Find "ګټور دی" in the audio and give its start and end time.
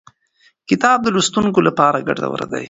2.07-2.59